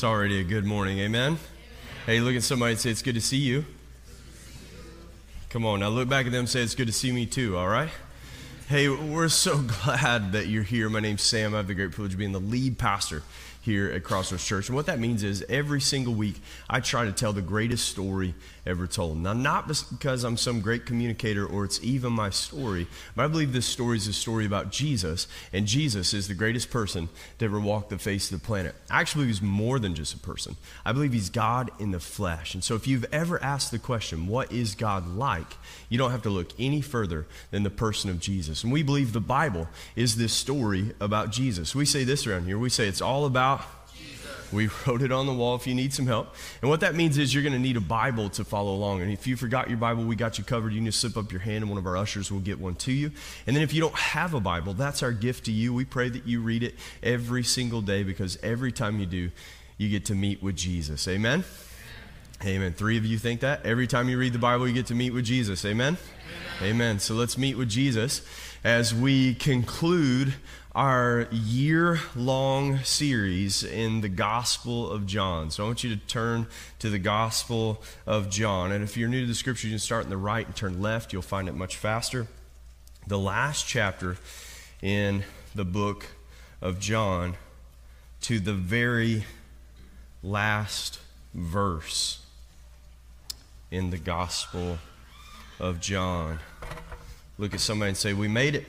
[0.00, 0.98] It's already a good morning.
[1.00, 1.36] Amen?
[2.06, 3.66] Hey, look at somebody and say, It's good to see you.
[5.50, 7.58] Come on, now look back at them and say, It's good to see me too,
[7.58, 7.90] all right?
[8.66, 10.88] Hey, we're so glad that you're here.
[10.88, 11.52] My name's Sam.
[11.52, 13.22] I have the great privilege of being the lead pastor
[13.60, 14.68] here at Crossroads Church.
[14.68, 18.34] And what that means is every single week I try to tell the greatest story
[18.66, 19.18] ever told.
[19.18, 23.52] Now, not because I'm some great communicator or it's even my story, but I believe
[23.52, 27.60] this story is a story about Jesus, and Jesus is the greatest person to ever
[27.60, 28.74] walk the face of the planet.
[28.90, 30.56] I actually believe he's more than just a person.
[30.84, 32.54] I believe he's God in the flesh.
[32.54, 35.56] And so if you've ever asked the question, what is God like?
[35.88, 38.62] You don't have to look any further than the person of Jesus.
[38.62, 41.74] And we believe the Bible is this story about Jesus.
[41.74, 42.58] We say this around here.
[42.58, 43.49] We say it's all about
[44.52, 46.34] we wrote it on the wall if you need some help.
[46.60, 49.02] And what that means is you're going to need a Bible to follow along.
[49.02, 50.72] And if you forgot your Bible, we got you covered.
[50.72, 52.74] You can just slip up your hand, and one of our ushers will get one
[52.76, 53.12] to you.
[53.46, 55.72] And then if you don't have a Bible, that's our gift to you.
[55.74, 59.30] We pray that you read it every single day because every time you do,
[59.78, 61.08] you get to meet with Jesus.
[61.08, 61.44] Amen?
[62.44, 62.72] Amen.
[62.72, 63.66] Three of you think that?
[63.66, 65.64] Every time you read the Bible, you get to meet with Jesus.
[65.64, 65.98] Amen?
[66.58, 66.70] Amen.
[66.70, 66.98] Amen.
[66.98, 68.22] So let's meet with Jesus
[68.64, 70.34] as we conclude
[70.74, 75.50] our year long series in the Gospel of John.
[75.50, 76.46] So I want you to turn
[76.78, 78.70] to the Gospel of John.
[78.70, 80.80] And if you're new to the scripture, you can start in the right and turn
[80.80, 81.12] left.
[81.12, 82.28] You'll find it much faster.
[83.06, 84.16] The last chapter
[84.80, 86.06] in the book
[86.62, 87.36] of John
[88.22, 89.24] to the very
[90.22, 91.00] last
[91.34, 92.24] verse
[93.72, 94.78] in the Gospel
[95.58, 96.38] of John.
[97.38, 98.66] Look at somebody and say, We made it.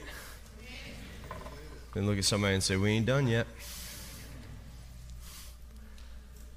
[1.93, 3.47] Then look at somebody and say, We ain't done yet.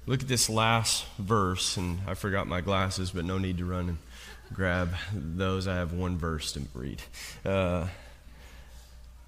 [0.07, 3.89] Look at this last verse, and I forgot my glasses, but no need to run
[3.89, 3.97] and
[4.53, 5.67] grab those.
[5.67, 7.01] I have one verse to read.
[7.43, 7.87] Uh,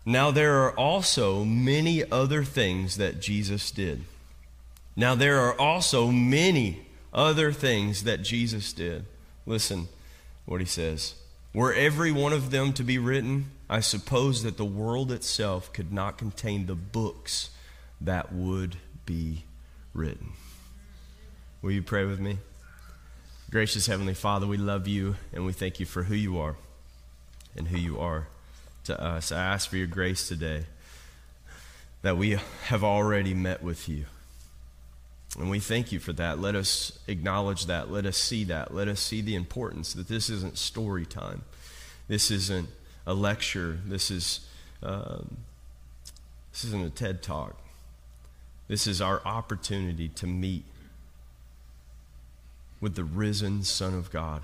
[0.05, 4.03] now, there are also many other things that Jesus did.
[4.95, 9.05] Now, there are also many other things that Jesus did.
[9.45, 9.87] Listen
[10.45, 11.15] what he says.
[11.53, 15.91] Were every one of them to be written, I suppose that the world itself could
[15.91, 17.49] not contain the books
[17.99, 19.43] that would be
[19.93, 20.33] written.
[21.61, 22.37] Will you pray with me?
[23.49, 26.55] Gracious Heavenly Father, we love you and we thank you for who you are
[27.55, 28.27] and who you are
[28.85, 29.31] to us.
[29.31, 30.65] I ask for your grace today
[32.03, 34.05] that we have already met with you.
[35.37, 36.39] And we thank you for that.
[36.39, 37.91] Let us acknowledge that.
[37.91, 38.73] Let us see that.
[38.73, 41.43] Let us see the importance that this isn't story time.
[42.07, 42.69] This isn't
[43.07, 43.79] a lecture.
[43.85, 44.41] This is
[44.83, 45.37] um,
[46.51, 47.55] this isn't a TED talk.
[48.67, 50.65] This is our opportunity to meet
[52.81, 54.43] with the risen Son of God,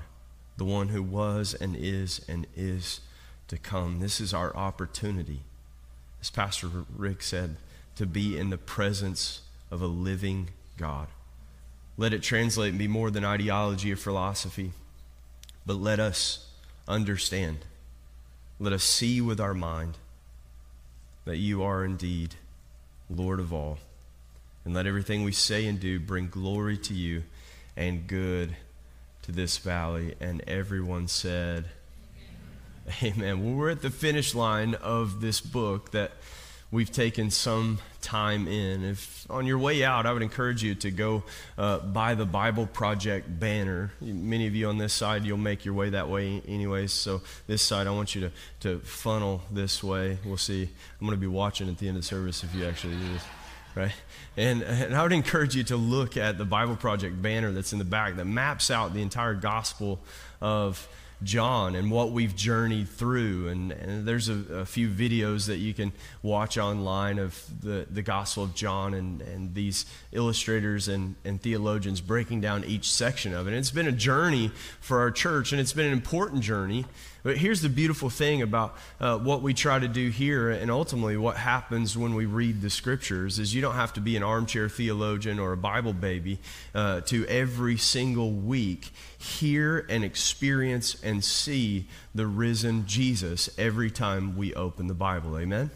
[0.57, 3.01] the one who was and is and is
[3.49, 3.99] to come.
[3.99, 5.41] This is our opportunity,
[6.21, 7.57] as Pastor Rick said,
[7.97, 11.07] to be in the presence of a living God.
[11.97, 14.71] Let it translate and be more than ideology or philosophy,
[15.65, 16.47] but let us
[16.87, 17.59] understand
[18.59, 19.97] let us see with our mind
[21.25, 22.35] that you are indeed
[23.09, 23.77] Lord of all.
[24.65, 27.23] And let everything we say and do bring glory to you
[27.75, 28.55] and good
[29.23, 30.15] to this valley.
[30.21, 31.65] And everyone said,
[32.87, 33.13] Amen.
[33.17, 33.43] Amen.
[33.43, 36.11] Well, we're at the finish line of this book that
[36.73, 38.83] we've taken some time in.
[38.83, 41.23] If on your way out, I would encourage you to go
[41.55, 43.91] uh, buy the Bible Project banner.
[44.01, 46.91] Many of you on this side, you'll make your way that way anyways.
[46.91, 50.17] So this side, I want you to, to funnel this way.
[50.25, 50.63] We'll see.
[50.99, 53.13] I'm going to be watching at the end of the service if you actually do
[53.13, 53.23] this.
[53.75, 53.93] Right?
[54.35, 57.79] And, and I would encourage you to look at the Bible Project banner that's in
[57.79, 59.99] the back that maps out the entire gospel
[60.41, 60.87] of
[61.23, 63.47] John and what we've journeyed through.
[63.47, 65.91] And, and there's a, a, few videos that you can
[66.21, 72.01] watch online of the, the Gospel of John and, and these illustrators and, and theologians
[72.01, 73.51] breaking down each section of it.
[73.51, 76.85] And it's been a journey for our church, and it's been an important journey.
[77.23, 81.15] But here's the beautiful thing about uh, what we try to do here, and ultimately
[81.15, 84.67] what happens when we read the scriptures, is you don't have to be an armchair
[84.67, 86.39] theologian or a Bible baby
[86.75, 94.35] uh, to every single week hear and experience and see the risen Jesus every time
[94.35, 95.37] we open the Bible.
[95.37, 95.71] Amen?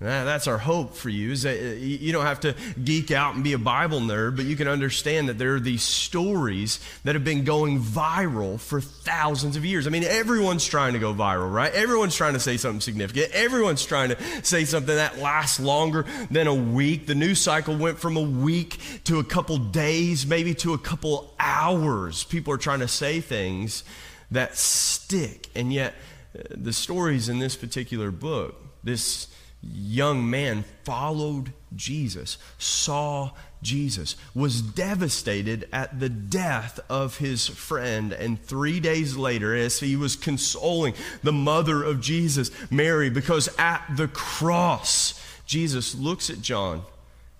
[0.00, 1.32] That's our hope for you.
[1.32, 4.46] Is that uh, you don't have to geek out and be a Bible nerd, but
[4.46, 9.56] you can understand that there are these stories that have been going viral for thousands
[9.56, 9.86] of years.
[9.86, 11.70] I mean, everyone's trying to go viral, right?
[11.74, 13.30] Everyone's trying to say something significant.
[13.32, 17.06] Everyone's trying to say something that lasts longer than a week.
[17.06, 21.34] The news cycle went from a week to a couple days, maybe to a couple
[21.38, 22.24] hours.
[22.24, 23.84] People are trying to say things
[24.30, 25.48] that stick.
[25.54, 25.92] And yet,
[26.34, 29.26] uh, the stories in this particular book, this
[29.62, 38.12] young man followed Jesus, saw Jesus, was devastated at the death of his friend.
[38.12, 43.84] And three days later, as he was consoling the mother of Jesus, Mary, because at
[43.94, 46.82] the cross, Jesus looks at John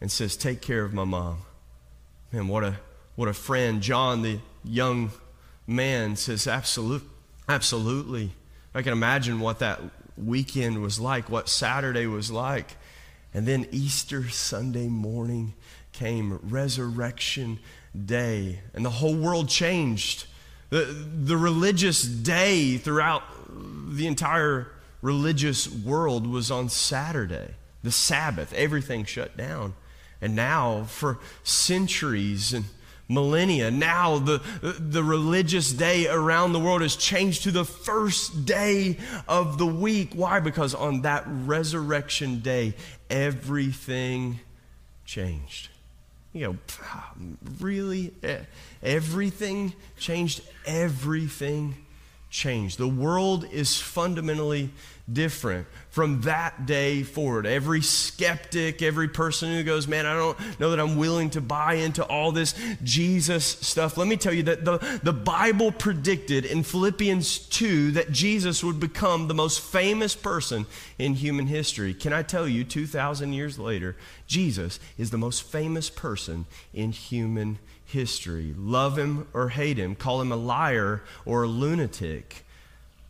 [0.00, 1.38] and says, Take care of my mom.
[2.32, 2.76] Man, what a,
[3.16, 3.80] what a friend.
[3.80, 5.10] John, the young
[5.66, 7.08] man, says, Absolute,
[7.48, 8.30] Absolutely.
[8.72, 9.80] I can imagine what that
[10.16, 12.76] weekend was like, what Saturday was like.
[13.32, 15.54] And then Easter Sunday morning
[15.92, 17.58] came, Resurrection
[18.06, 20.26] Day, and the whole world changed.
[20.70, 24.68] The, the religious day throughout the entire
[25.02, 28.52] religious world was on Saturday, the Sabbath.
[28.52, 29.74] Everything shut down.
[30.20, 32.66] And now, for centuries and
[33.10, 33.70] millennia.
[33.70, 38.96] Now, the, the religious day around the world has changed to the first day
[39.28, 40.12] of the week.
[40.14, 40.40] Why?
[40.40, 42.74] Because on that resurrection day,
[43.10, 44.40] everything
[45.04, 45.68] changed.
[46.32, 46.56] You know,
[47.58, 48.14] really?
[48.22, 48.38] Eh,
[48.82, 50.42] everything changed?
[50.64, 51.74] Everything
[52.30, 52.78] changed.
[52.78, 54.70] The world is fundamentally
[55.12, 57.44] different from that day forward.
[57.46, 61.74] Every skeptic, every person who goes, Man, I don't know that I'm willing to buy
[61.74, 62.54] into all this
[62.84, 63.96] Jesus stuff.
[63.96, 68.78] Let me tell you that the, the Bible predicted in Philippians 2 that Jesus would
[68.78, 70.66] become the most famous person
[70.98, 71.92] in human history.
[71.92, 73.96] Can I tell you, 2,000 years later,
[74.26, 77.70] Jesus is the most famous person in human history.
[78.56, 82.44] Love him or hate him, call him a liar or a lunatic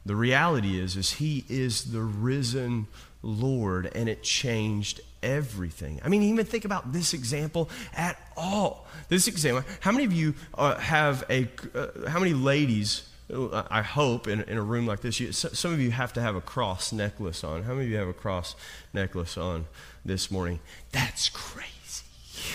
[0.06, 2.86] the reality is is he is the risen
[3.22, 6.00] Lord and it changed everything.
[6.02, 8.86] I mean, even think about this example at all.
[9.08, 9.62] This example.
[9.80, 11.48] How many of you uh, have a?
[11.74, 13.06] Uh, how many ladies?
[13.32, 16.20] Uh, I hope in, in a room like this, you, some of you have to
[16.20, 17.62] have a cross necklace on.
[17.62, 18.56] How many of you have a cross
[18.92, 19.66] necklace on
[20.04, 20.58] this morning?
[20.90, 22.06] That's crazy,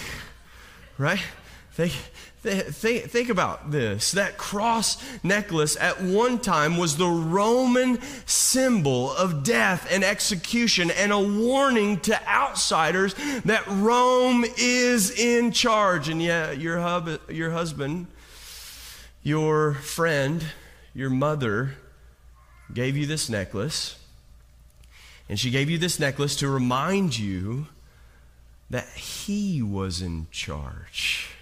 [0.98, 1.24] right?
[1.76, 1.92] Think,
[2.72, 4.14] think, think about this.
[4.14, 11.12] That cross necklace at one time was the Roman symbol of death and execution and
[11.12, 13.14] a warning to outsiders
[13.44, 16.08] that Rome is in charge.
[16.08, 18.08] And yet, your, hub, your husband,
[19.22, 20.46] your friend,
[20.94, 21.76] your mother
[22.74, 24.00] gave you this necklace.
[25.28, 27.68] And she gave you this necklace to remind you
[28.70, 31.35] that he was in charge.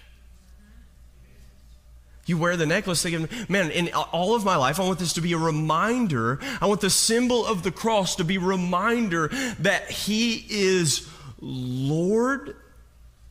[2.26, 5.20] You wear the necklace thinking, man, in all of my life, I want this to
[5.20, 6.38] be a reminder.
[6.60, 9.28] I want the symbol of the cross to be a reminder
[9.58, 11.08] that He is
[11.40, 12.56] Lord,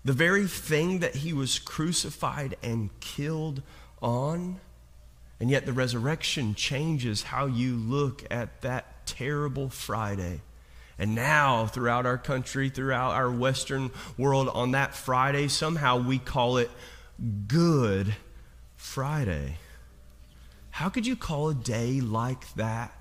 [0.05, 3.63] the very thing that He was crucified and killed
[4.01, 4.59] on.
[5.39, 10.41] And yet the resurrection changes how you look at that terrible Friday.
[10.99, 16.57] And now, throughout our country, throughout our Western world, on that Friday, somehow we call
[16.57, 16.69] it
[17.47, 18.13] Good
[18.83, 19.55] Friday.
[20.69, 22.93] How could you call a day like that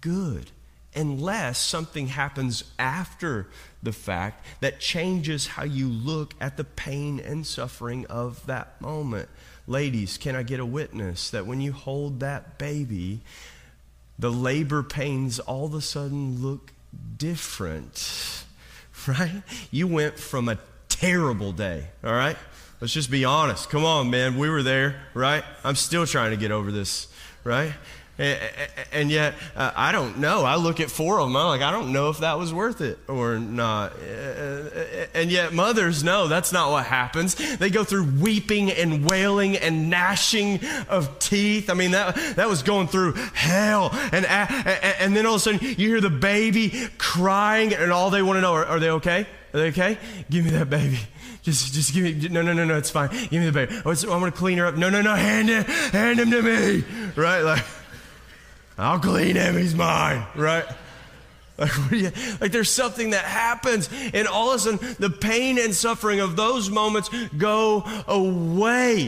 [0.00, 0.52] good?
[0.94, 3.48] Unless something happens after
[3.82, 9.28] the fact that changes how you look at the pain and suffering of that moment.
[9.66, 13.20] Ladies, can I get a witness that when you hold that baby,
[14.18, 16.72] the labor pains all of a sudden look
[17.16, 18.44] different,
[19.08, 19.42] right?
[19.72, 22.36] You went from a terrible day, all right?
[22.80, 23.70] Let's just be honest.
[23.70, 24.38] Come on, man.
[24.38, 25.42] We were there, right?
[25.64, 27.08] I'm still trying to get over this,
[27.42, 27.72] right?
[28.92, 30.44] And yet, uh, I don't know.
[30.44, 31.36] I look at four of them.
[31.36, 33.92] I'm like, I don't know if that was worth it or not.
[35.14, 37.34] And yet, mothers know that's not what happens.
[37.58, 41.70] They go through weeping and wailing and gnashing of teeth.
[41.70, 43.90] I mean, that, that was going through hell.
[44.12, 48.22] And, and then all of a sudden, you hear the baby crying, and all they
[48.22, 49.26] want to know are, are they okay?
[49.54, 49.96] Are they okay?
[50.28, 50.98] Give me that baby.
[51.48, 53.08] Just, just give me, no, no, no, no, it's fine.
[53.08, 53.74] Give me the baby.
[53.86, 54.76] Oh, I want to clean her up.
[54.76, 56.84] No, no, no, hand him, hand him to me.
[57.16, 57.40] Right?
[57.40, 57.64] Like,
[58.76, 59.56] I'll clean him.
[59.56, 60.26] He's mine.
[60.36, 60.66] Right?
[61.56, 65.74] Like, you, like there's something that happens, and all of a sudden, the pain and
[65.74, 69.06] suffering of those moments go away.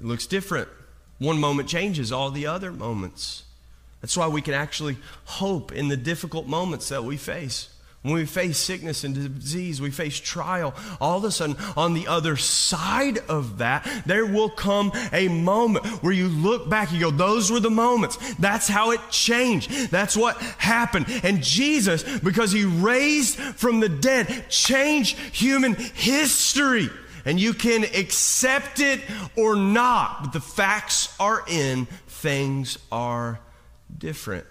[0.00, 0.68] It looks different.
[1.20, 3.44] One moment changes all the other moments.
[4.00, 7.68] That's why we can actually hope in the difficult moments that we face.
[8.06, 12.06] When we face sickness and disease, we face trial, all of a sudden, on the
[12.06, 17.10] other side of that, there will come a moment where you look back and go,
[17.10, 18.16] Those were the moments.
[18.36, 19.90] That's how it changed.
[19.90, 21.06] That's what happened.
[21.24, 26.88] And Jesus, because he raised from the dead, changed human history.
[27.24, 29.00] And you can accept it
[29.34, 33.40] or not, but the facts are in, things are
[33.98, 34.46] different.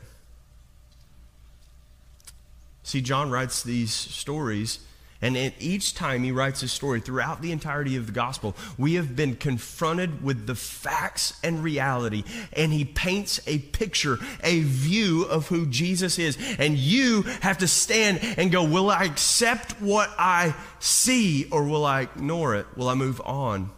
[2.85, 4.77] See, John writes these stories,
[5.19, 8.93] And at each time he writes a story throughout the entirety of the gospel, we
[8.93, 12.23] have been confronted with the facts and reality.
[12.53, 16.37] And he paints a picture, a view of who Jesus is.
[16.59, 21.85] And you have to stand and go, Will I accept what I see or will
[21.85, 22.67] I ignore it?
[22.77, 23.71] Will I move on?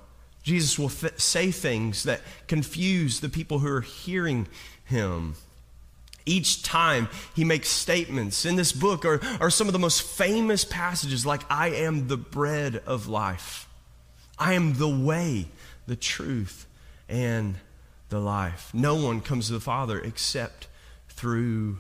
[0.43, 4.49] Jesus will say things that confuse the people who are hearing
[4.83, 5.35] him.
[6.27, 10.65] Each time he makes statements in this book are, are some of the most famous
[10.65, 13.67] passages, like, I am the bread of life.
[14.37, 15.47] I am the way,
[15.87, 16.67] the truth,
[17.07, 17.55] and
[18.09, 18.71] the life.
[18.73, 20.67] No one comes to the Father except
[21.09, 21.79] through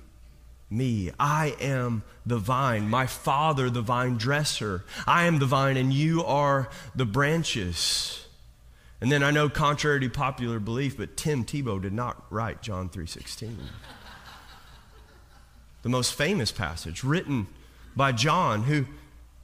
[0.69, 1.11] me.
[1.19, 4.85] I am the vine, my Father, the vine dresser.
[5.05, 8.25] I am the vine, and you are the branches.
[8.99, 12.89] And then I know, contrary to popular belief, but Tim Tebow did not write John
[12.89, 13.57] 3:16
[15.87, 17.47] the most famous passage, written
[17.95, 18.87] by John, who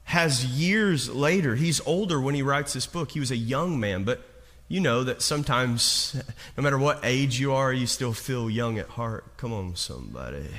[0.04, 3.12] has years later, he's older when he writes this book.
[3.12, 4.20] He was a young man, but
[4.68, 6.22] you know that sometimes,
[6.58, 9.38] no matter what age you are, you still feel young at heart.
[9.38, 10.50] Come on, somebody.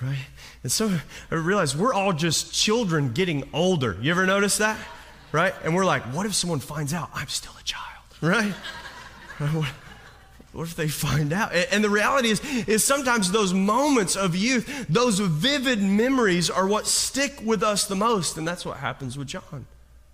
[0.00, 0.26] Right?
[0.62, 0.96] And so
[1.28, 3.98] I realize we're all just children getting older.
[4.00, 4.78] You ever notice that?
[5.32, 5.54] Right?
[5.64, 8.04] And we're like, what if someone finds out I'm still a child?
[8.20, 8.54] Right?
[10.52, 11.52] What if they find out?
[11.52, 16.86] And the reality is, is sometimes those moments of youth, those vivid memories are what
[16.86, 18.38] stick with us the most.
[18.38, 19.42] And that's what happens with John.
[19.52, 19.58] I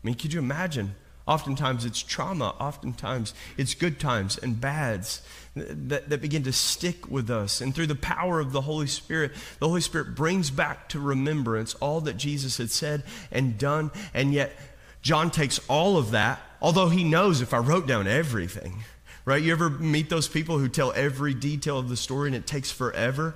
[0.02, 0.96] mean, could you imagine?
[1.26, 5.22] Oftentimes it's trauma, oftentimes it's good times and bads
[5.54, 7.62] that, that begin to stick with us.
[7.62, 11.72] And through the power of the Holy Spirit, the Holy Spirit brings back to remembrance
[11.74, 13.90] all that Jesus had said and done.
[14.12, 14.52] And yet,
[15.00, 18.84] John takes all of that, although he knows if I wrote down everything,
[19.24, 19.42] Right?
[19.42, 22.70] You ever meet those people who tell every detail of the story and it takes
[22.70, 23.34] forever?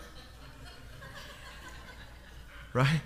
[2.75, 3.01] Right?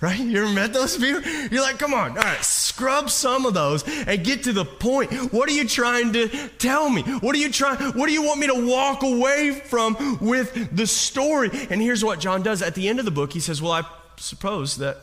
[0.00, 0.20] Right?
[0.20, 1.20] You ever met those people?
[1.50, 5.12] You're like, come on, all right, scrub some of those and get to the point.
[5.32, 7.02] What are you trying to tell me?
[7.02, 10.86] What are you trying, what do you want me to walk away from with the
[10.86, 11.50] story?
[11.68, 12.62] And here's what John does.
[12.62, 13.82] At the end of the book, he says, Well, I
[14.16, 14.98] suppose that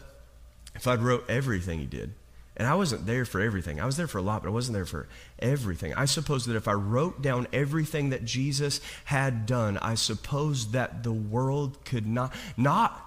[0.75, 2.13] if I'd wrote everything he did,
[2.57, 3.81] and I wasn't there for everything.
[3.81, 5.07] I was there for a lot, but I wasn't there for
[5.39, 5.93] everything.
[5.93, 11.03] I suppose that if I wrote down everything that Jesus had done, I suppose that
[11.03, 13.01] the world could not, not,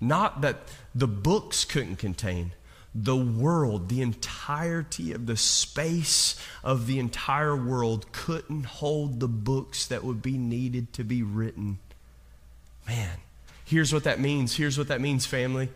[0.00, 0.58] not that
[0.94, 2.52] the books couldn't contain,
[2.94, 9.86] the world, the entirety of the space of the entire world couldn't hold the books
[9.86, 11.78] that would be needed to be written.
[12.86, 13.18] Man,
[13.64, 14.56] here's what that means.
[14.56, 15.70] Here's what that means, family.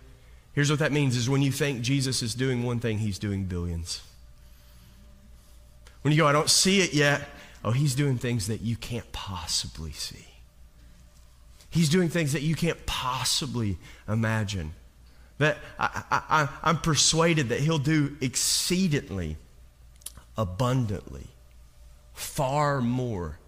[0.56, 3.44] Here's what that means is when you think Jesus is doing one thing, he's doing
[3.44, 4.00] billions.
[6.00, 7.28] When you go, I don't see it yet,
[7.62, 10.24] oh, he's doing things that you can't possibly see.
[11.68, 13.76] He's doing things that you can't possibly
[14.08, 14.72] imagine.
[15.36, 19.36] That I, I, I'm persuaded that he'll do exceedingly,
[20.38, 21.26] abundantly,
[22.14, 23.38] far more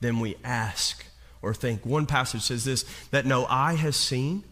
[0.00, 1.04] than we ask
[1.40, 1.84] or think.
[1.84, 4.44] One passage says this that no eye has seen,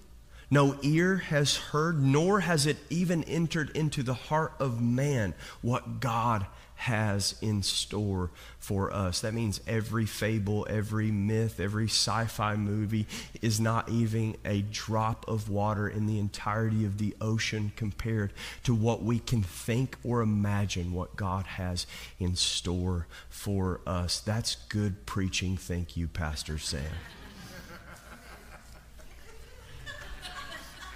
[0.50, 6.00] no ear has heard, nor has it even entered into the heart of man what
[6.00, 6.46] God
[6.80, 9.20] has in store for us.
[9.20, 13.06] That means every fable, every myth, every sci fi movie
[13.42, 18.32] is not even a drop of water in the entirety of the ocean compared
[18.64, 21.86] to what we can think or imagine what God has
[22.18, 24.18] in store for us.
[24.18, 25.58] That's good preaching.
[25.58, 26.80] Thank you, Pastor Sam.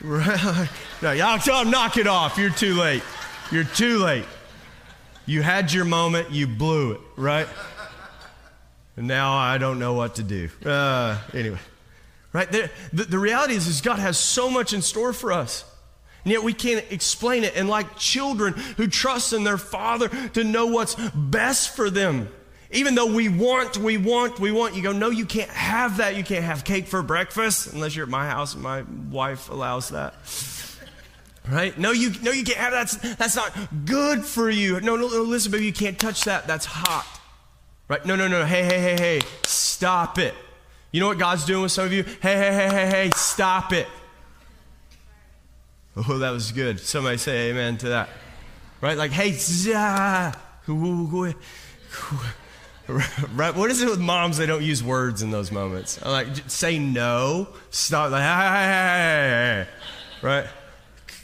[0.04, 2.36] No, y'all knock it off.
[2.36, 3.02] You're too late.
[3.50, 4.26] You're too late.
[5.26, 7.48] You had your moment, you blew it, right?
[8.96, 10.50] And now I don't know what to do.
[10.64, 11.58] Uh, anyway,
[12.32, 12.50] right?
[12.50, 15.64] The, the, the reality is, is, God has so much in store for us.
[16.24, 17.54] And yet we can't explain it.
[17.56, 22.28] And like children who trust in their father to know what's best for them,
[22.70, 26.16] even though we want, we want, we want, you go, no, you can't have that.
[26.16, 29.90] You can't have cake for breakfast unless you're at my house and my wife allows
[29.90, 30.14] that.
[31.48, 31.76] Right?
[31.78, 32.90] No, you no, you can't have that.
[32.90, 33.52] That's, that's not
[33.84, 34.80] good for you.
[34.80, 36.46] No, no, no, listen, baby, you can't touch that.
[36.46, 37.06] That's hot.
[37.86, 38.04] Right?
[38.06, 38.46] No, no, no.
[38.46, 39.20] Hey, hey, hey, hey.
[39.42, 40.34] Stop it.
[40.90, 42.02] You know what God's doing with some of you?
[42.02, 43.86] Hey, hey, hey, hey, hey, stop it.
[45.96, 46.80] Oh, that was good.
[46.80, 48.08] Somebody say amen to that.
[48.80, 48.96] Right?
[48.96, 50.34] Like, hey, zah.
[53.34, 53.54] right?
[53.54, 54.36] What is it with moms?
[54.36, 55.98] They don't use words in those moments.
[56.02, 60.46] I'm like, say no, stop, like, hey, hey, hey, right?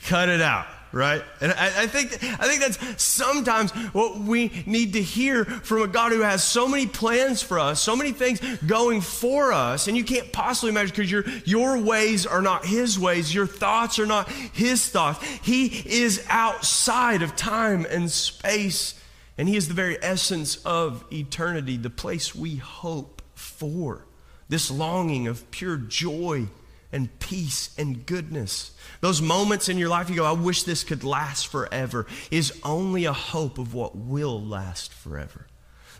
[0.06, 1.22] Cut it out, right?
[1.42, 5.86] And I, I, think I think that's sometimes what we need to hear from a
[5.86, 9.96] God who has so many plans for us, so many things going for us, and
[9.96, 14.06] you can't possibly imagine because your your ways are not His ways, your thoughts are
[14.06, 15.22] not His thoughts.
[15.42, 18.94] He is outside of time and space,
[19.40, 24.04] and He is the very essence of eternity, the place we hope for.
[24.50, 26.48] This longing of pure joy
[26.92, 28.72] and peace and goodness.
[29.00, 33.06] Those moments in your life you go, I wish this could last forever, is only
[33.06, 35.46] a hope of what will last forever.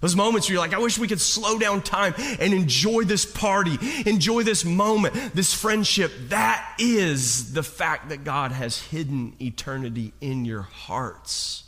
[0.03, 3.25] Those moments where you're like, I wish we could slow down time and enjoy this
[3.25, 6.13] party, enjoy this moment, this friendship.
[6.29, 11.65] That is the fact that God has hidden eternity in your hearts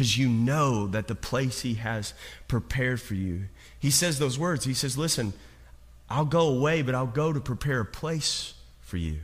[0.00, 2.14] because you know that the place He has
[2.48, 3.48] prepared for you.
[3.78, 4.64] He says those words.
[4.64, 5.34] He says, Listen,
[6.08, 9.18] I'll go away, but I'll go to prepare a place for you.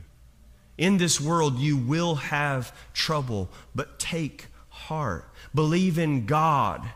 [0.77, 5.27] In this world, you will have trouble, but take heart.
[5.55, 6.87] Believe in God.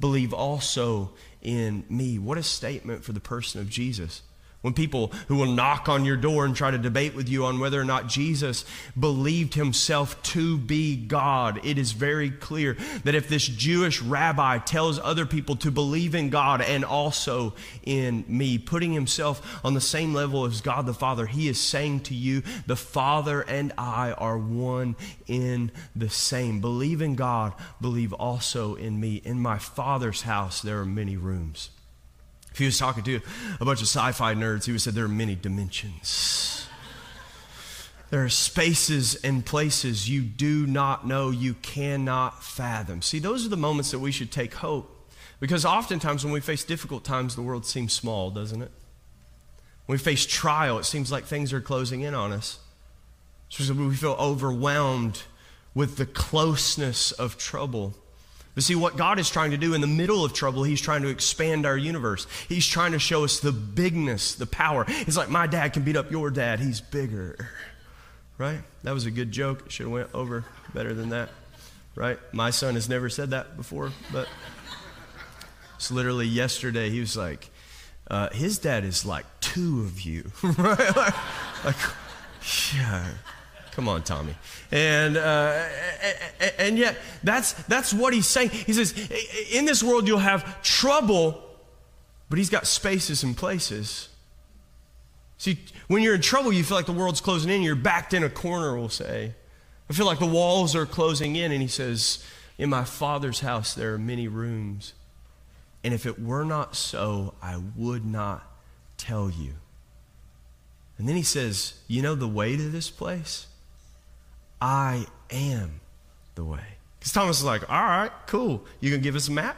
[0.00, 2.18] Believe also in me.
[2.18, 4.22] What a statement for the person of Jesus.
[4.60, 7.60] When people who will knock on your door and try to debate with you on
[7.60, 8.64] whether or not Jesus
[8.98, 14.98] believed himself to be God, it is very clear that if this Jewish rabbi tells
[14.98, 20.12] other people to believe in God and also in me, putting himself on the same
[20.12, 24.38] level as God the Father, he is saying to you, the Father and I are
[24.38, 24.96] one
[25.28, 26.60] in the same.
[26.60, 29.22] Believe in God, believe also in me.
[29.24, 31.70] In my Father's house, there are many rooms.
[32.58, 33.20] He was talking to
[33.60, 36.66] a bunch of sci fi nerds, he would say there are many dimensions.
[38.10, 43.02] There are spaces and places you do not know, you cannot fathom.
[43.02, 44.94] See, those are the moments that we should take hope.
[45.40, 48.72] Because oftentimes when we face difficult times, the world seems small, doesn't it?
[49.86, 52.58] When we face trial, it seems like things are closing in on us.
[53.48, 55.22] So we feel overwhelmed
[55.74, 57.94] with the closeness of trouble.
[58.58, 61.02] But see, what God is trying to do in the middle of trouble, He's trying
[61.02, 62.26] to expand our universe.
[62.48, 64.84] He's trying to show us the bigness, the power.
[64.88, 67.50] It's like my dad can beat up your dad, he's bigger.
[68.36, 68.58] Right?
[68.82, 69.66] That was a good joke.
[69.66, 70.44] It should have went over
[70.74, 71.28] better than that.
[71.94, 72.18] Right?
[72.32, 74.26] My son has never said that before, but
[75.76, 76.90] it's literally yesterday.
[76.90, 77.50] He was like,
[78.10, 80.32] uh, his dad is like two of you.
[80.42, 80.96] right?
[80.96, 81.76] Like, like
[82.74, 83.06] yeah.
[83.78, 84.34] Come on, Tommy.
[84.72, 85.64] And, uh,
[86.58, 88.50] and yet, that's, that's what he's saying.
[88.50, 88.92] He says,
[89.52, 91.42] in this world, you'll have trouble,
[92.28, 94.08] but he's got spaces and places.
[95.38, 97.62] See, when you're in trouble, you feel like the world's closing in.
[97.62, 99.34] You're backed in a corner, we'll say.
[99.88, 101.52] I feel like the walls are closing in.
[101.52, 102.24] And he says,
[102.58, 104.94] In my father's house, there are many rooms.
[105.84, 108.42] And if it were not so, I would not
[108.96, 109.54] tell you.
[110.98, 113.46] And then he says, You know the way to this place?
[114.60, 115.80] I am
[116.38, 116.64] the way.
[116.98, 118.64] Because Thomas is like, all right, cool.
[118.80, 119.56] You gonna give us a map?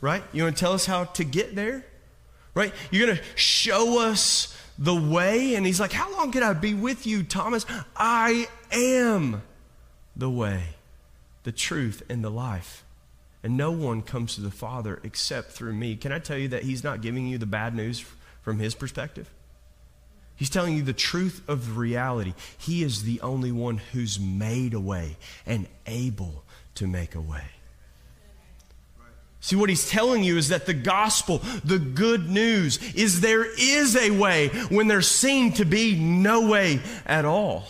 [0.00, 0.22] Right?
[0.32, 1.84] You gonna tell us how to get there?
[2.54, 2.72] Right?
[2.90, 5.54] You're gonna show us the way?
[5.54, 7.66] And he's like, How long can I be with you, Thomas?
[7.94, 9.42] I am
[10.16, 10.76] the way,
[11.42, 12.84] the truth, and the life.
[13.42, 15.94] And no one comes to the Father except through me.
[15.94, 18.02] Can I tell you that he's not giving you the bad news
[18.40, 19.30] from his perspective?
[20.38, 22.32] He's telling you the truth of reality.
[22.56, 26.44] He is the only one who's made a way and able
[26.76, 27.42] to make a way.
[29.40, 33.96] See, what he's telling you is that the gospel, the good news, is there is
[33.96, 37.64] a way when there seemed to be no way at all.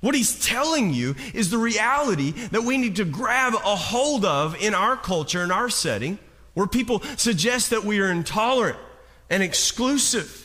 [0.00, 4.54] What he's telling you is the reality that we need to grab a hold of
[4.60, 6.18] in our culture, in our setting,
[6.52, 8.78] where people suggest that we are intolerant
[9.30, 10.43] and exclusive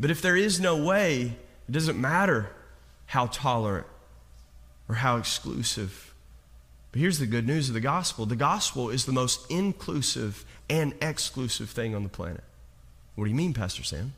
[0.00, 1.36] but if there is no way,
[1.68, 2.50] it doesn't matter
[3.06, 3.86] how tolerant
[4.88, 6.14] or how exclusive.
[6.90, 10.94] But here's the good news of the gospel the gospel is the most inclusive and
[11.02, 12.42] exclusive thing on the planet.
[13.14, 14.14] What do you mean, Pastor Sam?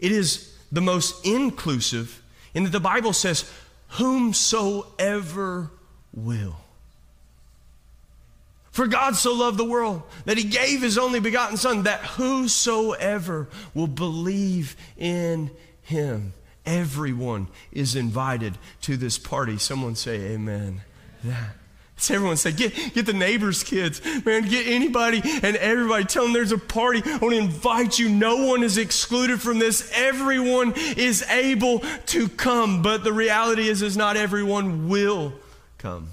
[0.00, 2.20] It is the most inclusive
[2.52, 3.50] in that the Bible says,
[3.90, 5.70] Whomsoever
[6.12, 6.56] will.
[8.70, 13.48] For God so loved the world that he gave his only begotten Son, that whosoever
[13.74, 15.50] will believe in
[15.82, 16.32] him,
[16.64, 19.58] everyone is invited to this party.
[19.58, 20.82] Someone say, Amen.
[21.24, 21.50] Yeah.
[22.00, 26.04] So everyone say, get, get the neighbors' kids, man, get anybody and everybody.
[26.04, 27.02] Tell them there's a party.
[27.04, 28.08] I want to invite you.
[28.08, 29.92] No one is excluded from this.
[29.94, 32.80] Everyone is able to come.
[32.80, 35.34] But the reality is, is not everyone will
[35.76, 36.08] come.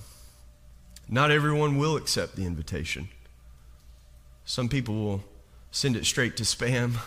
[1.10, 3.10] Not everyone will accept the invitation.
[4.46, 5.24] Some people will
[5.72, 6.98] send it straight to spam.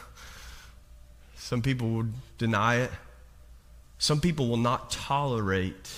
[1.37, 2.07] Some people will
[2.39, 2.91] deny it.
[3.99, 5.91] Some people will not tolerate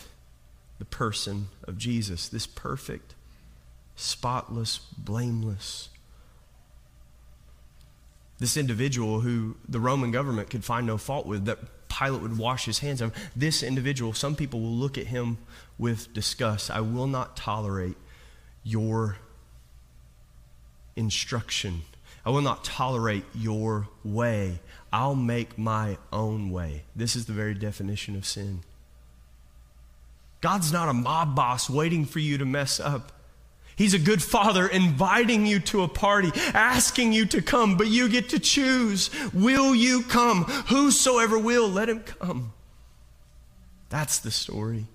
[0.78, 3.14] the person of Jesus, this perfect,
[3.94, 5.88] spotless, blameless.
[8.40, 12.64] This individual who the Roman government could find no fault with, that Pilate would wash
[12.64, 13.14] his hands of.
[13.36, 15.38] This individual, some people will look at him
[15.78, 16.70] with disgust.
[16.70, 17.96] I will not tolerate
[18.64, 19.16] your
[20.96, 21.82] instruction.
[22.24, 24.61] I will not tolerate your way.
[24.92, 26.85] I'll make my own way.
[26.94, 28.61] This is the very definition of sin.
[30.40, 33.12] God's not a mob boss waiting for you to mess up.
[33.74, 38.08] He's a good father inviting you to a party, asking you to come, but you
[38.08, 39.11] get to choose.
[39.32, 40.44] Will you come?
[40.44, 42.52] Whosoever will, let him come.
[43.88, 44.87] That's the story.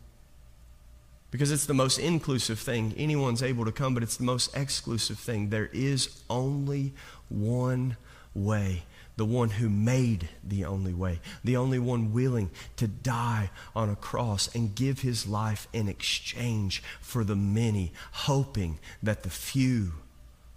[1.29, 2.93] Because it's the most inclusive thing.
[2.97, 5.49] Anyone's able to come, but it's the most exclusive thing.
[5.49, 6.93] There is only
[7.29, 7.97] one
[8.33, 8.83] way
[9.17, 13.95] the one who made the only way, the only one willing to die on a
[13.95, 19.93] cross and give his life in exchange for the many, hoping that the few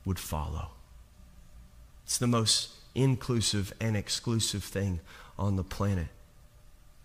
[0.04, 0.72] would follow.
[2.04, 5.00] It's the most inclusive and exclusive thing
[5.38, 6.08] on the planet.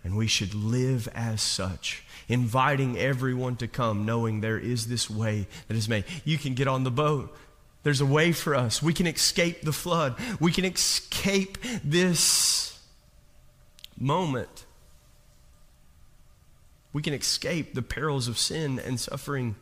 [0.05, 5.47] And we should live as such, inviting everyone to come, knowing there is this way
[5.67, 6.05] that is made.
[6.23, 7.35] You can get on the boat.
[7.81, 8.83] There's a way for us.
[8.83, 10.15] We can escape the flood.
[10.39, 12.79] We can escape this
[13.97, 14.65] moment.
[16.93, 19.55] We can escape the perils of sin and suffering.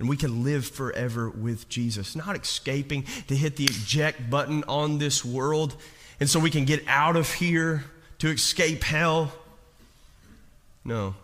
[0.00, 2.16] And we can live forever with Jesus.
[2.16, 5.76] Not escaping to hit the eject button on this world.
[6.18, 7.84] And so we can get out of here
[8.18, 9.32] to escape hell.
[10.84, 11.14] No.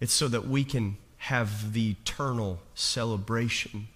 [0.00, 3.88] It's so that we can have the eternal celebration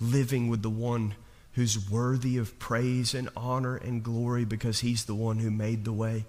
[0.00, 1.14] living with the one
[1.54, 5.92] who's worthy of praise and honor and glory because he's the one who made the
[5.92, 6.24] way.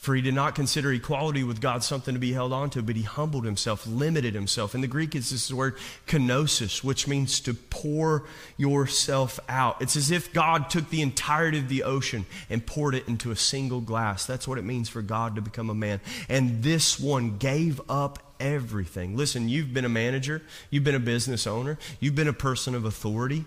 [0.00, 2.96] For he did not consider equality with God something to be held on to, but
[2.96, 4.74] he humbled himself, limited himself.
[4.74, 8.24] In the Greek, it's this word kenosis, which means to pour
[8.56, 9.82] yourself out.
[9.82, 13.36] It's as if God took the entirety of the ocean and poured it into a
[13.36, 14.24] single glass.
[14.24, 16.00] That's what it means for God to become a man.
[16.30, 19.18] And this one gave up everything.
[19.18, 22.86] Listen, you've been a manager, you've been a business owner, you've been a person of
[22.86, 23.44] authority.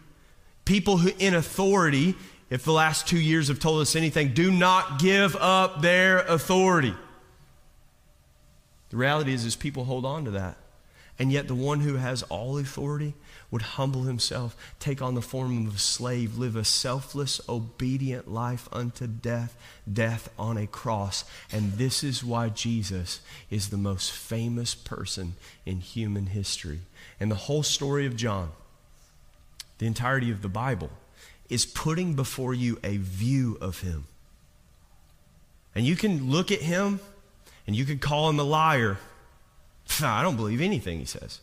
[0.65, 2.15] People who in authority
[2.53, 6.93] if the last two years have told us anything, do not give up their authority.
[8.91, 10.57] The reality is, is people hold on to that.
[11.17, 13.15] And yet, the one who has all authority
[13.49, 18.69] would humble himself, take on the form of a slave, live a selfless, obedient life
[18.71, 19.57] unto death,
[19.91, 21.25] death on a cross.
[21.51, 25.33] And this is why Jesus is the most famous person
[25.65, 26.81] in human history.
[27.19, 28.51] And the whole story of John,
[29.79, 30.91] the entirety of the Bible,
[31.49, 34.05] is putting before you a view of him.
[35.75, 36.99] And you can look at him
[37.65, 38.97] and you can call him a liar.
[40.01, 41.39] I don't believe anything he says.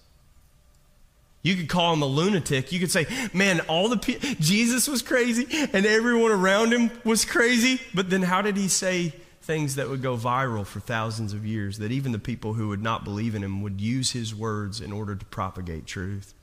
[1.42, 2.70] You could call him a lunatic.
[2.70, 3.96] You could say, man, all the
[4.40, 7.80] Jesus was crazy and everyone around him was crazy.
[7.94, 11.78] But then how did he say things that would go viral for thousands of years
[11.78, 14.92] that even the people who would not believe in him would use his words in
[14.92, 16.34] order to propagate truth?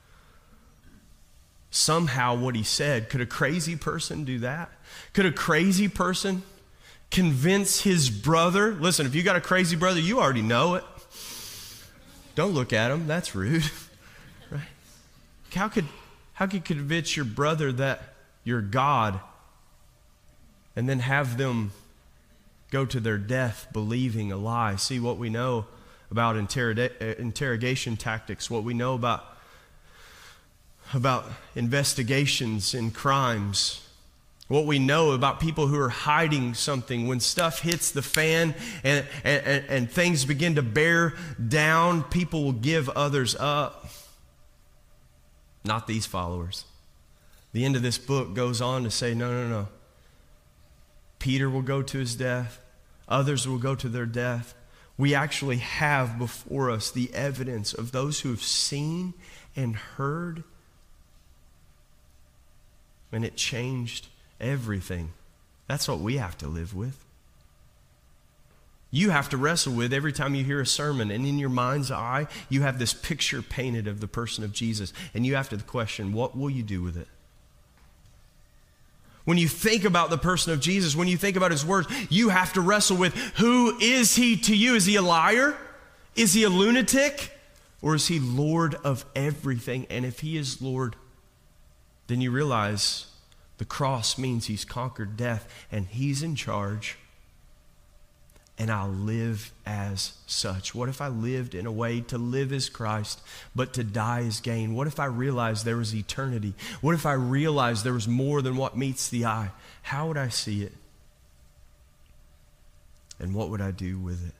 [1.70, 3.10] Somehow what he said.
[3.10, 4.72] Could a crazy person do that?
[5.14, 6.44] Could a crazy person
[7.12, 8.74] convince his brother?
[8.74, 10.84] Listen, if you got a crazy brother, you already know it.
[12.36, 13.64] Don't look at him, that's rude.
[14.52, 14.62] right?
[15.54, 15.86] How could
[16.34, 19.20] how could you convince your brother that you're God
[20.76, 21.72] and then have them
[22.70, 24.76] go to their death believing a lie?
[24.76, 25.66] See what we know
[26.12, 29.37] about uh, interrogation tactics, what we know about
[30.94, 33.84] about investigations and crimes.
[34.48, 37.08] What we know about people who are hiding something.
[37.08, 42.54] When stuff hits the fan and, and, and things begin to bear down, people will
[42.54, 43.88] give others up.
[45.66, 46.64] Not these followers.
[47.52, 49.68] The end of this book goes on to say, no, no, no.
[51.20, 52.62] Peter will go to his death,
[53.08, 54.54] others will go to their death.
[54.98, 59.14] We actually have before us the evidence of those who have seen
[59.56, 60.44] and heard
[63.12, 64.08] and it changed
[64.40, 65.12] everything.
[65.68, 67.04] That's what we have to live with.
[68.90, 71.92] You have to wrestle with every time you hear a sermon, and in your mind's
[71.92, 75.58] eye, you have this picture painted of the person of Jesus, and you have to
[75.58, 77.08] question, what will you do with it?
[79.26, 82.30] When you think about the person of Jesus, when you think about his words, you
[82.30, 84.76] have to wrestle with who is he to you?
[84.76, 85.58] Is he a liar?
[86.16, 87.34] Is he a lunatic?
[87.82, 89.86] Or is he Lord of everything?
[89.90, 90.96] And if he is Lord,
[92.08, 93.08] then you realize
[93.58, 96.98] the cross means he's conquered death and he's in charge.
[98.58, 100.74] and I'll live as such?
[100.74, 103.22] What if I lived in a way to live as Christ,
[103.56, 104.74] but to die as gain?
[104.74, 106.56] What if I realized there was eternity?
[106.82, 109.52] What if I realized there was more than what meets the eye?
[109.84, 110.74] How would I see it?
[113.20, 114.34] And what would I do with it?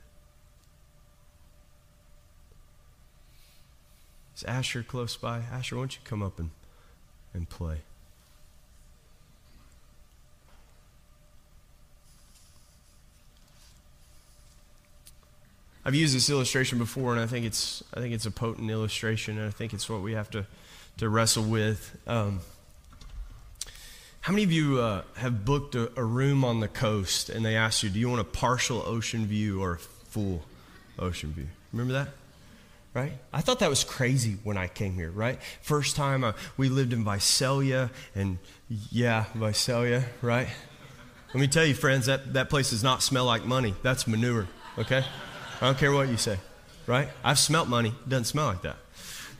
[4.36, 5.42] Is Asher close by?
[5.52, 6.50] Asher, why don't you come up and,
[7.34, 7.78] and play?
[15.88, 19.38] I've used this illustration before, and I think it's I think it's a potent illustration,
[19.38, 20.44] and I think it's what we have to
[20.98, 21.96] to wrestle with.
[22.06, 22.40] Um,
[24.20, 27.56] how many of you uh, have booked a, a, room on the coast, and they
[27.56, 30.42] ask you, "Do you want a partial ocean view or a full
[30.98, 32.08] ocean view?" Remember that?
[32.94, 33.12] Right?
[33.32, 35.38] I thought that was crazy when I came here, right?
[35.62, 38.38] First time uh, we lived in Visalia, and
[38.90, 40.48] yeah, Visalia, right?
[41.28, 43.74] Let me tell you, friends, that, that place does not smell like money.
[43.82, 44.48] That's manure,
[44.78, 45.04] okay?
[45.60, 46.38] I don't care what you say,
[46.86, 47.08] right?
[47.22, 47.90] I've smelt money.
[47.90, 48.76] It doesn't smell like that,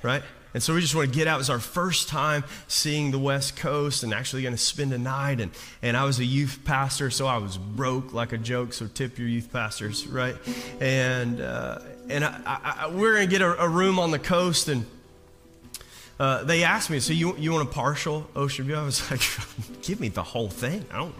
[0.02, 0.22] right?
[0.54, 1.36] And so we just want to get out.
[1.36, 4.98] It was our first time seeing the West Coast and actually going to spend a
[4.98, 5.40] night.
[5.40, 8.72] And, and I was a youth pastor, so I was broke like a joke.
[8.72, 10.36] So tip your youth pastors, right?
[10.80, 14.18] And, uh, and I, I, I, we're going to get a, a, room on the
[14.18, 14.68] coast.
[14.68, 14.86] And
[16.18, 18.76] uh, they asked me, So you, you want a partial ocean view?
[18.76, 19.20] I was like,
[19.82, 20.84] Give me the whole thing.
[20.90, 21.14] I don't.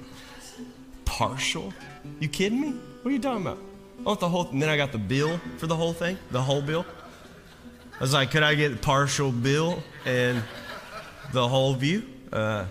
[1.05, 1.75] Partial?
[2.21, 2.71] You kidding me?
[3.03, 3.59] What are you talking about?
[4.01, 4.49] I want the whole.
[4.49, 6.87] And then I got the bill for the whole thing, the whole bill.
[7.99, 10.41] I was like, could I get partial bill and
[11.33, 12.05] the whole view?
[12.33, 12.67] Uh,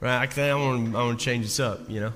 [0.00, 2.12] right, I, think I want, I want to change this up, you know.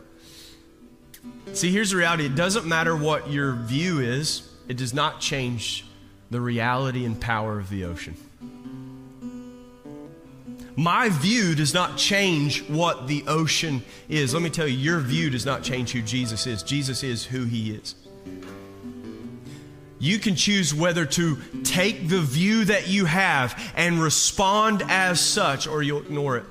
[1.53, 2.25] See, here's the reality.
[2.25, 4.51] It doesn't matter what your view is.
[4.69, 5.85] It does not change
[6.31, 8.17] the reality and power of the ocean.
[10.77, 14.33] My view does not change what the ocean is.
[14.33, 16.63] Let me tell you, your view does not change who Jesus is.
[16.63, 17.95] Jesus is who he is.
[19.99, 25.67] You can choose whether to take the view that you have and respond as such,
[25.67, 26.45] or you'll ignore it.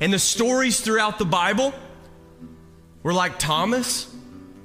[0.00, 1.74] And the stories throughout the Bible
[3.02, 4.14] were like Thomas,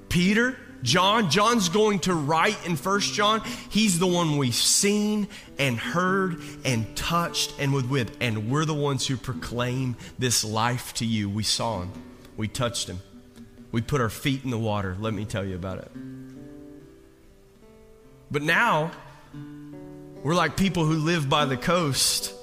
[0.10, 3.42] Peter, John, John's going to write in First John.
[3.70, 8.16] He's the one we've seen and heard and touched and with with.
[8.22, 11.30] And we're the ones who proclaim this life to you.
[11.30, 11.92] We saw him.
[12.38, 13.00] We touched him.
[13.72, 14.96] We put our feet in the water.
[15.00, 15.92] Let me tell you about it.
[18.30, 18.92] But now,
[20.24, 22.34] we're like people who live by the coast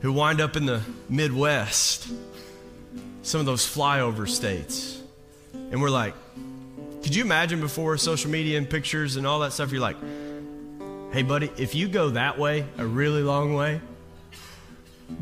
[0.00, 2.08] who wind up in the Midwest,
[3.22, 5.00] some of those flyover states.
[5.54, 6.14] And we're like,
[7.02, 9.72] could you imagine before social media and pictures and all that stuff?
[9.72, 9.96] You're like,
[11.10, 13.80] hey, buddy, if you go that way, a really long way,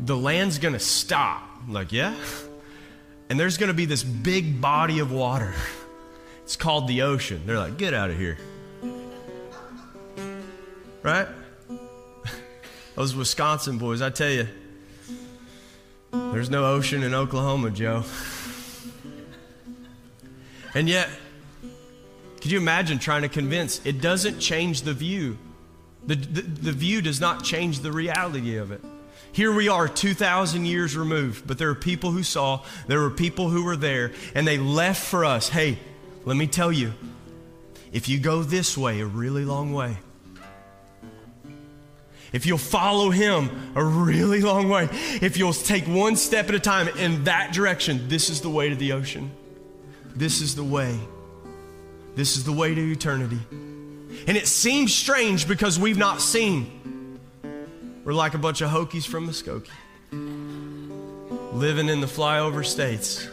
[0.05, 1.41] the land's gonna stop.
[1.65, 2.13] I'm like, yeah?
[3.29, 5.53] And there's gonna be this big body of water.
[6.43, 7.43] It's called the ocean.
[7.45, 8.37] They're like, get out of here.
[11.03, 11.27] Right?
[12.95, 14.47] Those Wisconsin boys, I tell you,
[16.11, 18.03] there's no ocean in Oklahoma, Joe.
[20.75, 21.07] And yet,
[22.41, 23.85] could you imagine trying to convince?
[23.85, 25.37] It doesn't change the view.
[26.05, 28.81] The, the, the, view does not change the reality of it.
[29.31, 33.49] Here we are, 2,000 years removed, but there are people who saw, there were people
[33.49, 35.47] who were there, and they left for us.
[35.47, 35.79] Hey,
[36.25, 36.93] let me tell you,
[37.91, 39.97] if you go this way, a really long way,
[42.33, 46.59] if you'll follow him a really long way, if you'll take one step at a
[46.59, 49.31] time in that direction, this is the way to the ocean.
[50.15, 50.99] This is the way.
[52.15, 53.39] This is the way to eternity.
[54.27, 57.19] And it seems strange because we've not seen.
[58.03, 59.69] We're like a bunch of Okies from Muskogee,
[61.53, 63.27] living in the flyover states,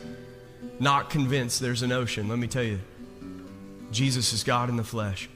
[0.78, 2.28] not convinced there's an ocean.
[2.28, 2.80] Let me tell you,
[3.90, 5.28] Jesus is God in the flesh.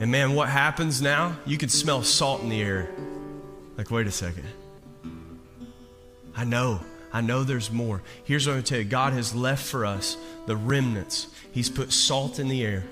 [0.00, 1.36] And man, what happens now?
[1.44, 2.88] You can smell salt in the air.
[3.76, 4.44] Like, wait a second.
[6.36, 6.80] I know.
[7.12, 8.02] I know there's more.
[8.24, 11.68] Here's what I'm going to tell you God has left for us the remnants, He's
[11.68, 12.84] put salt in the air.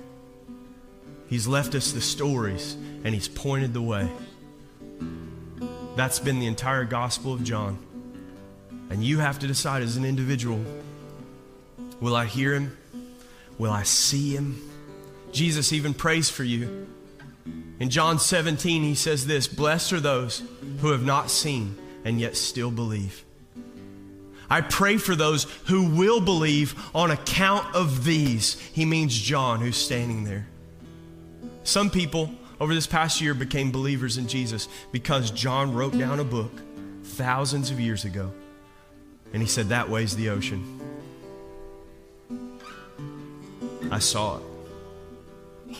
[1.28, 4.08] He's left us the stories, and He's pointed the way.
[5.96, 7.78] That's been the entire Gospel of John.
[8.90, 10.62] And you have to decide as an individual
[12.00, 12.76] will I hear Him?
[13.58, 14.60] Will I see Him?
[15.32, 16.86] Jesus even prays for you.
[17.78, 20.42] In John 17, He says this Blessed are those
[20.78, 23.24] who have not seen and yet still believe.
[24.48, 28.58] I pray for those who will believe on account of these.
[28.72, 30.46] He means John, who's standing there.
[31.64, 32.30] Some people
[32.60, 36.52] over this past year became believers in Jesus because John wrote down a book
[37.02, 38.32] thousands of years ago.
[39.32, 40.80] And he said, That way's the ocean.
[43.90, 44.42] I saw it.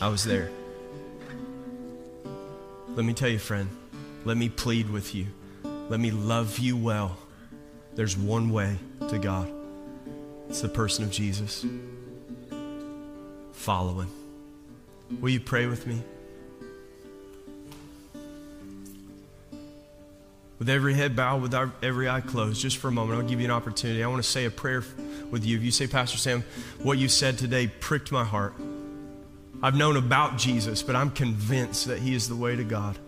[0.01, 0.51] I was there.
[2.97, 3.69] Let me tell you, friend,
[4.25, 5.27] let me plead with you.
[5.91, 7.19] Let me love you well.
[7.95, 8.79] There's one way
[9.09, 9.53] to God
[10.49, 11.67] it's the person of Jesus.
[13.53, 14.11] Follow him.
[15.21, 16.03] Will you pray with me?
[20.59, 23.41] With every head bowed, with our, every eye closed, just for a moment, I'll give
[23.41, 24.03] you an opportunity.
[24.03, 24.83] I want to say a prayer
[25.31, 25.57] with you.
[25.57, 26.45] If you say, Pastor Sam,
[26.83, 28.55] what you said today pricked my heart.
[29.62, 32.99] I've known about Jesus, but I'm convinced that He is the way to God.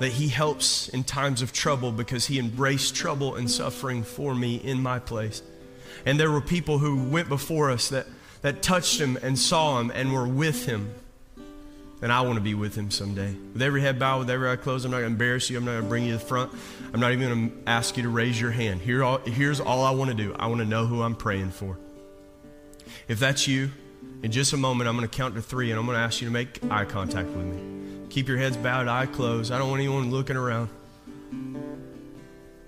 [0.00, 4.56] That He helps in times of trouble because He embraced trouble and suffering for me
[4.56, 5.42] in my place.
[6.04, 8.06] And there were people who went before us that,
[8.42, 10.92] that touched Him and saw Him and were with Him.
[12.00, 13.34] And I want to be with him someday.
[13.52, 15.58] With every head bowed, with every eye closed, I'm not going to embarrass you.
[15.58, 16.52] I'm not going to bring you to the front.
[16.92, 18.80] I'm not even going to ask you to raise your hand.
[18.80, 21.50] Here, all, here's all I want to do I want to know who I'm praying
[21.50, 21.76] for.
[23.08, 23.72] If that's you,
[24.22, 26.20] in just a moment, I'm going to count to three and I'm going to ask
[26.20, 28.06] you to make eye contact with me.
[28.10, 29.52] Keep your heads bowed, eye closed.
[29.52, 30.70] I don't want anyone looking around.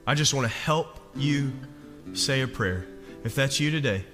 [0.06, 1.52] I just want to help you
[2.12, 2.86] say a prayer.
[3.24, 4.04] If that's you today,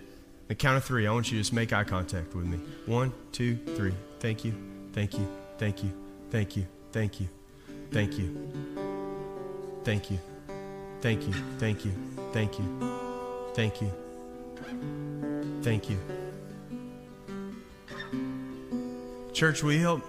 [0.49, 2.59] the count of three, I want you to just make eye contact with me.
[2.87, 3.95] One, two, three.
[4.21, 4.55] Thank you.
[4.93, 5.29] Thank you.
[5.59, 5.91] Thank you.
[6.31, 6.67] Thank you.
[6.93, 7.29] Thank you.
[7.93, 8.59] Thank you.
[9.85, 10.19] Thank you.
[11.01, 11.35] Thank you.
[11.59, 11.93] Thank you.
[12.33, 12.65] Thank you.
[13.55, 13.93] Thank you.
[15.63, 16.16] Thank you.
[19.37, 20.03] Church, will you help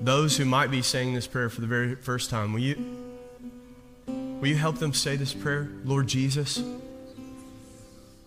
[0.00, 2.52] those who might be saying this prayer for the very first time?
[2.52, 2.74] Will you
[4.08, 5.68] will you help them say this prayer?
[5.84, 6.60] Lord Jesus,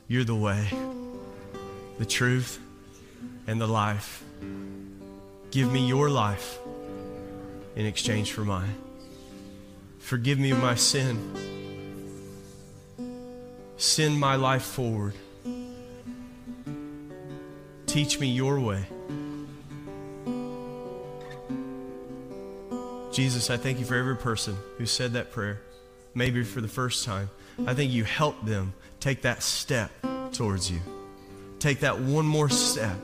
[0.08, 0.70] you're the way,
[1.98, 2.62] the truth,
[3.46, 4.24] and the life.
[5.52, 6.60] Give me your life
[7.76, 8.76] in exchange for mine.
[10.00, 11.20] Forgive me of my sin.
[13.76, 15.16] Send my life forward.
[17.86, 18.86] Teach me your way.
[23.20, 25.60] Jesus, I thank you for every person who said that prayer,
[26.16, 27.30] maybe for the first time.
[27.68, 29.92] I think you helped them take that step
[30.32, 30.80] towards you.
[31.60, 32.96] Take that one more step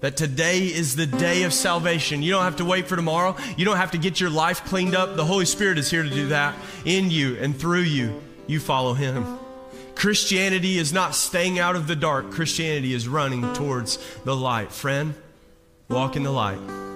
[0.00, 2.22] that today is the day of salvation.
[2.22, 3.36] You don't have to wait for tomorrow.
[3.58, 5.14] You don't have to get your life cleaned up.
[5.14, 6.54] The Holy Spirit is here to do that
[6.86, 8.22] in you and through you.
[8.46, 9.38] You follow Him.
[9.94, 14.72] Christianity is not staying out of the dark, Christianity is running towards the light.
[14.72, 15.12] Friend,
[15.90, 16.87] walk in the light.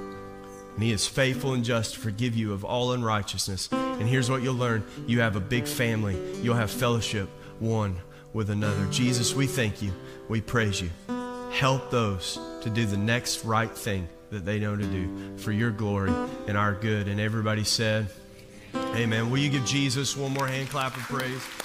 [0.83, 3.69] And He is faithful and just to forgive you of all unrighteousness.
[3.71, 7.29] And here's what you'll learn you have a big family, you'll have fellowship
[7.61, 8.01] one
[8.33, 8.85] with another.
[8.91, 9.93] Jesus, we thank you,
[10.29, 10.91] we praise you.
[11.53, 15.71] Help those to do the next right thing that they know to do for your
[15.71, 16.13] glory
[16.49, 17.07] and our good.
[17.07, 18.09] And everybody said,
[18.75, 19.31] Amen.
[19.31, 21.62] Will you give Jesus one more hand clap of praise?